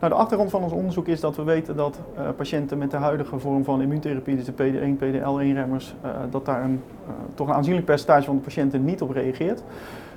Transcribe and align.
Nou, 0.00 0.12
de 0.12 0.18
achtergrond 0.18 0.50
van 0.50 0.62
ons 0.62 0.72
onderzoek 0.72 1.06
is 1.06 1.20
dat 1.20 1.36
we 1.36 1.42
weten 1.42 1.76
dat 1.76 2.00
uh, 2.18 2.28
patiënten 2.36 2.78
met 2.78 2.90
de 2.90 2.96
huidige 2.96 3.38
vorm 3.38 3.64
van 3.64 3.82
immuuntherapie, 3.82 4.36
dus 4.36 4.44
de 4.44 4.52
PD1, 4.52 4.96
PDL1-remmers, 4.96 5.94
uh, 6.04 6.10
dat 6.30 6.44
daar 6.44 6.64
een, 6.64 6.82
uh, 7.08 7.14
toch 7.34 7.48
een 7.48 7.54
aanzienlijk 7.54 7.86
percentage 7.86 8.24
van 8.24 8.36
de 8.36 8.42
patiënten 8.42 8.84
niet 8.84 9.02
op 9.02 9.10
reageert. 9.10 9.62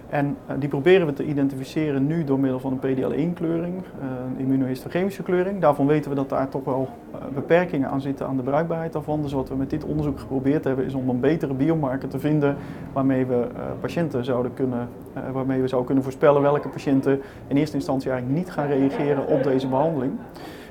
En 0.09 0.37
die 0.59 0.69
proberen 0.69 1.07
we 1.07 1.13
te 1.13 1.25
identificeren 1.25 2.07
nu 2.07 2.23
door 2.23 2.39
middel 2.39 2.59
van 2.59 2.71
een 2.71 2.79
PDL1-kleuring, 2.79 3.75
uh, 3.75 4.05
een 4.27 4.37
immunohistochemische 4.37 5.23
kleuring. 5.23 5.61
Daarvan 5.61 5.87
weten 5.87 6.09
we 6.09 6.15
dat 6.15 6.29
daar 6.29 6.49
toch 6.49 6.63
wel 6.63 6.89
beperkingen 7.33 7.89
aan 7.89 8.01
zitten 8.01 8.27
aan 8.27 8.37
de 8.37 8.43
bruikbaarheid 8.43 8.93
daarvan. 8.93 9.21
Dus 9.21 9.33
wat 9.33 9.49
we 9.49 9.55
met 9.55 9.69
dit 9.69 9.83
onderzoek 9.83 10.19
geprobeerd 10.19 10.63
hebben 10.63 10.85
is 10.85 10.93
om 10.93 11.09
een 11.09 11.19
betere 11.19 11.53
biomarker 11.53 12.09
te 12.09 12.19
vinden 12.19 12.55
waarmee 12.93 13.25
we 13.25 13.47
patiënten 13.79 14.25
zouden 14.25 14.53
kunnen, 14.53 14.89
waarmee 15.31 15.61
we 15.61 15.67
zouden 15.67 15.85
kunnen 15.85 16.03
voorspellen 16.03 16.41
welke 16.41 16.69
patiënten 16.69 17.21
in 17.47 17.57
eerste 17.57 17.75
instantie 17.75 18.11
eigenlijk 18.11 18.39
niet 18.39 18.53
gaan 18.53 18.67
reageren 18.67 19.27
op 19.27 19.43
deze 19.43 19.67
behandeling. 19.67 20.11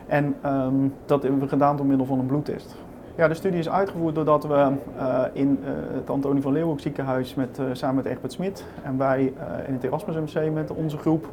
En 0.07 0.35
um, 0.47 0.95
dat 1.05 1.23
hebben 1.23 1.41
we 1.41 1.49
gedaan 1.49 1.77
door 1.77 1.87
middel 1.87 2.07
van 2.07 2.19
een 2.19 2.27
bloedtest. 2.27 2.77
Ja, 3.21 3.29
de 3.29 3.35
studie 3.35 3.59
is 3.59 3.69
uitgevoerd 3.69 4.15
doordat 4.15 4.47
we 4.47 4.73
uh, 4.97 5.23
in 5.33 5.59
uh, 5.63 5.69
het 5.95 6.11
Antonie 6.11 6.43
van 6.43 6.53
Leeuwenhoek 6.53 6.81
ziekenhuis 6.81 7.35
met, 7.35 7.59
uh, 7.59 7.67
samen 7.73 7.97
met 7.97 8.05
Egbert 8.05 8.33
Smit 8.33 8.65
en 8.83 8.99
wij 8.99 9.33
in 9.67 9.73
het 9.73 9.85
Erasmus 9.85 10.17
MC 10.17 10.53
met 10.53 10.71
onze 10.71 10.99
groep 10.99 11.29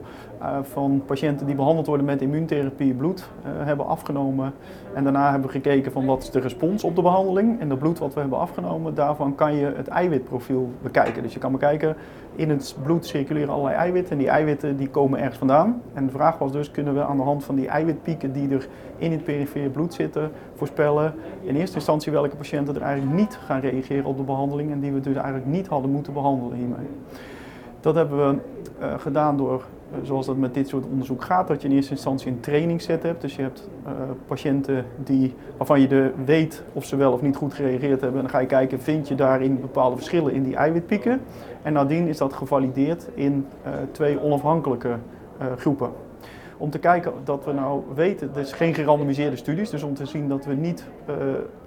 van 0.61 1.03
patiënten 1.05 1.45
die 1.45 1.55
behandeld 1.55 1.87
worden 1.87 2.05
met 2.05 2.21
immuuntherapie 2.21 2.93
bloed 2.93 3.29
hebben 3.43 3.85
afgenomen. 3.85 4.53
En 4.93 5.03
daarna 5.03 5.29
hebben 5.31 5.47
we 5.47 5.53
gekeken 5.53 5.91
van 5.91 6.05
wat 6.05 6.23
is 6.23 6.31
de 6.31 6.39
respons 6.39 6.83
op 6.83 6.95
de 6.95 7.01
behandeling. 7.01 7.59
En 7.59 7.69
dat 7.69 7.79
bloed 7.79 7.99
wat 7.99 8.13
we 8.13 8.19
hebben 8.19 8.39
afgenomen, 8.39 8.95
daarvan 8.95 9.35
kan 9.35 9.55
je 9.55 9.73
het 9.75 9.87
eiwitprofiel 9.87 10.71
bekijken. 10.81 11.23
Dus 11.23 11.33
je 11.33 11.39
kan 11.39 11.51
bekijken, 11.51 11.95
in 12.35 12.49
het 12.49 12.75
bloed 12.83 13.05
circuleren 13.05 13.49
allerlei 13.49 13.75
eiwitten 13.75 14.11
en 14.11 14.17
die 14.17 14.29
eiwitten 14.29 14.77
die 14.77 14.89
komen 14.89 15.19
ergens 15.19 15.37
vandaan. 15.37 15.81
En 15.93 16.05
de 16.05 16.11
vraag 16.11 16.37
was 16.37 16.51
dus, 16.51 16.71
kunnen 16.71 16.93
we 16.93 17.03
aan 17.03 17.17
de 17.17 17.23
hand 17.23 17.43
van 17.43 17.55
die 17.55 17.67
eiwitpieken 17.67 18.31
die 18.31 18.49
er 18.49 18.67
in 18.97 19.11
het 19.11 19.23
perifere 19.23 19.69
bloed 19.69 19.93
zitten, 19.93 20.31
voorspellen 20.55 21.13
in 21.41 21.55
eerste 21.55 21.76
instantie 21.77 22.11
welke 22.11 22.35
patiënten 22.35 22.75
er 22.75 22.81
eigenlijk 22.81 23.15
niet 23.17 23.39
gaan 23.45 23.59
reageren 23.59 24.05
op 24.05 24.17
de 24.17 24.23
behandeling 24.23 24.71
en 24.71 24.79
die 24.79 24.91
we 24.91 24.99
dus 24.99 25.15
eigenlijk 25.15 25.45
niet 25.45 25.67
hadden 25.67 25.91
moeten 25.91 26.13
behandelen 26.13 26.57
hiermee. 26.57 26.87
Dat 27.79 27.95
hebben 27.95 28.17
we 28.17 28.39
uh, 28.81 28.93
gedaan 28.99 29.37
door, 29.37 29.65
uh, 29.91 29.97
zoals 30.03 30.25
dat 30.25 30.37
met 30.37 30.53
dit 30.53 30.67
soort 30.67 30.85
onderzoek 30.85 31.23
gaat, 31.23 31.47
dat 31.47 31.61
je 31.61 31.67
in 31.67 31.75
eerste 31.75 31.91
instantie 31.91 32.31
een 32.31 32.39
trainingsset 32.39 33.03
hebt. 33.03 33.21
Dus 33.21 33.35
je 33.35 33.41
hebt 33.41 33.69
uh, 33.85 33.91
patiënten 34.27 34.85
die, 35.03 35.33
waarvan 35.57 35.81
je 35.81 35.87
de 35.87 36.11
weet 36.25 36.63
of 36.73 36.85
ze 36.85 36.95
wel 36.95 37.11
of 37.11 37.21
niet 37.21 37.35
goed 37.35 37.53
gereageerd 37.53 38.01
hebben. 38.01 38.19
En 38.19 38.21
dan 38.21 38.29
ga 38.29 38.39
je 38.39 38.47
kijken, 38.47 38.81
vind 38.81 39.07
je 39.07 39.15
daarin 39.15 39.61
bepaalde 39.61 39.95
verschillen 39.95 40.33
in 40.33 40.43
die 40.43 40.55
eiwitpieken. 40.55 41.21
En 41.61 41.73
nadien 41.73 42.07
is 42.07 42.17
dat 42.17 42.33
gevalideerd 42.33 43.07
in 43.13 43.45
twee 43.91 44.21
onafhankelijke 44.21 44.95
groepen 45.57 45.89
om 46.57 46.69
te 46.69 46.79
kijken 46.79 47.13
dat 47.23 47.45
we 47.45 47.51
nou 47.51 47.83
weten, 47.95 48.27
het 48.27 48.37
is 48.45 48.53
geen 48.53 48.73
gerandomiseerde 48.73 49.35
studies, 49.35 49.69
dus 49.69 49.83
om 49.83 49.93
te 49.93 50.05
zien 50.05 50.27
dat 50.27 50.45
we 50.45 50.53
niet 50.53 50.85
uh, 51.09 51.15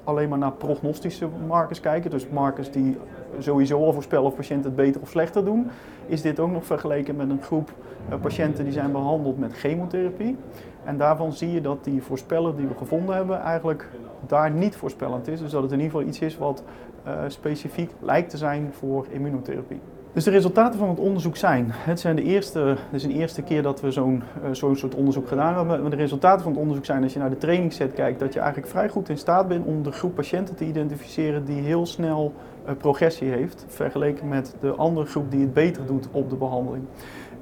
alleen 0.05 0.29
maar 0.29 0.39
naar 0.39 0.53
prognostische 0.53 1.29
markers 1.47 1.81
kijken, 1.81 2.11
dus 2.11 2.29
markers 2.29 2.71
die 2.71 2.97
sowieso 3.39 3.85
al 3.85 3.93
voorspellen 3.93 4.25
of 4.25 4.35
patiënten 4.35 4.65
het 4.65 4.77
beter 4.77 5.01
of 5.01 5.09
slechter 5.09 5.45
doen, 5.45 5.67
is 6.07 6.23
dit 6.23 6.41
ook 6.41 6.51
nog 6.51 6.65
vergeleken 6.65 7.17
met 7.17 7.31
een 7.31 7.43
groep 7.43 7.73
uh, 8.09 8.15
patiënten 8.21 8.65
die 8.65 8.73
zijn 8.73 8.93
behandeld 8.93 9.39
met 9.39 9.53
chemotherapie. 9.53 10.37
En 10.85 10.97
daarvan 10.97 11.33
zie 11.33 11.53
je 11.53 11.61
dat 11.61 11.85
die 11.85 12.03
voorspeller 12.03 12.57
die 12.57 12.67
we 12.67 12.75
gevonden 12.75 13.15
hebben 13.15 13.41
eigenlijk 13.41 13.89
daar 14.27 14.51
niet 14.51 14.77
voorspellend 14.77 15.29
is, 15.29 15.41
dus 15.41 15.51
dat 15.51 15.63
het 15.63 15.73
in 15.73 15.81
ieder 15.81 15.93
geval 15.93 16.09
iets 16.09 16.21
is 16.21 16.39
wat 16.39 16.63
uh, 17.07 17.13
specifiek 17.29 17.91
lijkt 18.01 18.31
te 18.31 18.37
zijn 18.37 18.73
voor 18.73 19.07
immunotherapie. 19.11 19.81
Dus 20.13 20.25
de 20.25 20.31
resultaten 20.31 20.79
van 20.79 20.89
het 20.89 20.99
onderzoek 20.99 21.37
zijn, 21.37 21.67
het, 21.71 22.01
zijn 22.01 22.17
de 22.17 22.23
eerste, 22.23 22.59
het 22.61 22.77
is 22.93 23.05
een 23.05 23.11
eerste 23.11 23.43
keer 23.43 23.63
dat 23.63 23.81
we 23.81 23.91
zo'n 23.91 24.23
uh, 24.45 24.49
zo'n 24.53 24.77
soort 24.77 24.95
onderzoek 24.95 25.29
gedaan 25.29 25.55
hebben. 25.55 25.81
Maar 25.81 25.91
de 25.91 25.97
resultaten 25.97 26.43
van 26.43 26.53
het 26.53 26.61
onderzoek 26.61 26.85
zijn, 26.85 27.03
als 27.03 27.13
je 27.13 27.19
naar 27.19 27.31
de 27.31 27.39
trainingsset 27.39 27.93
kijkt, 27.93 28.21
dat 28.21 28.33
je 28.33 28.39
eigenlijk 28.39 28.71
vrij 28.71 28.89
goed 28.89 29.09
in 29.09 29.19
staat 29.19 29.49
bent 29.49 29.67
om 29.67 29.83
de 29.83 29.93
groep 29.93 30.15
patiënten 30.15 30.55
te 30.55 30.65
identificeren 30.65 31.45
die 31.45 31.63
heel 31.63 31.87
snel 31.87 32.33
uh, 32.67 32.73
progressie 32.79 33.29
heeft, 33.29 33.65
vergeleken 33.69 34.29
met 34.29 34.55
de 34.61 34.71
andere 34.71 35.07
groep 35.07 35.31
die 35.31 35.41
het 35.41 35.53
beter 35.53 35.87
doet 35.87 36.09
op 36.11 36.31
de 36.31 36.37
behandeling. 36.37 36.85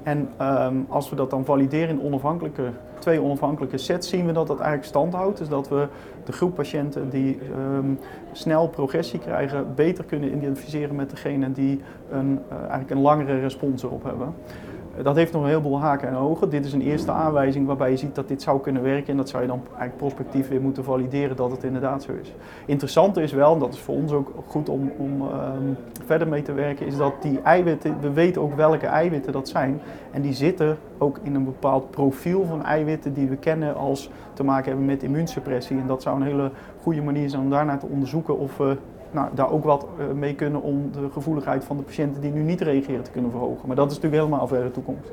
En 0.03 0.29
um, 0.41 0.85
als 0.89 1.09
we 1.09 1.15
dat 1.15 1.29
dan 1.29 1.45
valideren 1.45 1.89
in 1.89 2.01
onafhankelijke, 2.01 2.69
twee 2.99 3.21
onafhankelijke 3.21 3.77
sets, 3.77 4.09
zien 4.09 4.25
we 4.25 4.31
dat 4.31 4.47
dat 4.47 4.57
eigenlijk 4.57 4.87
stand 4.87 5.13
houdt. 5.13 5.37
Dus 5.37 5.47
dat 5.47 5.69
we 5.69 5.87
de 6.25 6.31
groep 6.31 6.55
patiënten 6.55 7.09
die 7.09 7.39
um, 7.75 7.99
snel 8.31 8.67
progressie 8.67 9.19
krijgen, 9.19 9.75
beter 9.75 10.03
kunnen 10.03 10.35
identificeren 10.35 10.95
met 10.95 11.09
degene 11.09 11.51
die 11.51 11.81
een, 12.09 12.39
uh, 12.51 12.57
eigenlijk 12.59 12.89
een 12.89 13.01
langere 13.01 13.39
respons 13.39 13.83
erop 13.83 14.03
hebben. 14.03 14.33
Dat 15.03 15.15
heeft 15.15 15.33
nog 15.33 15.41
een 15.41 15.47
heleboel 15.47 15.79
haken 15.79 16.07
en 16.07 16.15
ogen. 16.15 16.49
Dit 16.49 16.65
is 16.65 16.73
een 16.73 16.81
eerste 16.81 17.11
aanwijzing 17.11 17.67
waarbij 17.67 17.89
je 17.89 17.97
ziet 17.97 18.15
dat 18.15 18.27
dit 18.27 18.41
zou 18.41 18.61
kunnen 18.61 18.81
werken. 18.81 19.07
En 19.07 19.17
dat 19.17 19.29
zou 19.29 19.41
je 19.41 19.47
dan 19.47 19.61
eigenlijk 19.67 19.97
prospectief 19.97 20.47
weer 20.49 20.61
moeten 20.61 20.83
valideren 20.83 21.35
dat 21.35 21.51
het 21.51 21.63
inderdaad 21.63 22.03
zo 22.03 22.11
is. 22.21 22.33
Interessant 22.65 23.17
is 23.17 23.31
wel, 23.31 23.53
en 23.53 23.59
dat 23.59 23.73
is 23.73 23.79
voor 23.79 23.95
ons 23.95 24.11
ook 24.11 24.33
goed 24.47 24.69
om, 24.69 24.91
om 24.97 25.21
um, 25.21 25.77
verder 26.05 26.27
mee 26.27 26.41
te 26.41 26.53
werken, 26.53 26.85
is 26.85 26.97
dat 26.97 27.13
die 27.21 27.41
eiwitten, 27.41 27.99
we 28.01 28.11
weten 28.11 28.41
ook 28.41 28.55
welke 28.55 28.85
eiwitten 28.85 29.31
dat 29.31 29.49
zijn. 29.49 29.81
En 30.11 30.21
die 30.21 30.33
zitten 30.33 30.77
ook 30.97 31.19
in 31.23 31.35
een 31.35 31.45
bepaald 31.45 31.91
profiel 31.91 32.45
van 32.45 32.63
eiwitten 32.63 33.13
die 33.13 33.27
we 33.27 33.35
kennen 33.35 33.75
als 33.75 34.09
te 34.33 34.43
maken 34.43 34.67
hebben 34.67 34.85
met 34.85 35.03
immuunsuppressie. 35.03 35.79
En 35.79 35.87
dat 35.87 36.01
zou 36.01 36.15
een 36.15 36.27
hele 36.27 36.51
goede 36.81 37.01
manier 37.01 37.29
zijn 37.29 37.41
om 37.41 37.49
daarnaar 37.49 37.79
te 37.79 37.87
onderzoeken 37.91 38.37
of 38.37 38.57
we 38.57 38.77
nou, 39.11 39.29
daar 39.33 39.51
ook 39.51 39.63
wat 39.63 39.85
uh, 39.99 40.05
mee 40.13 40.35
kunnen 40.35 40.61
om 40.61 40.91
de 40.91 41.09
gevoeligheid 41.11 41.63
van 41.63 41.77
de 41.77 41.83
patiënten 41.83 42.21
die 42.21 42.31
nu 42.31 42.41
niet 42.41 42.61
reageren 42.61 43.03
te 43.03 43.11
kunnen 43.11 43.31
verhogen. 43.31 43.67
Maar 43.67 43.75
dat 43.75 43.91
is 43.91 43.95
natuurlijk 43.95 44.23
helemaal 44.23 44.47
verre 44.47 44.71
toekomst. 44.71 45.11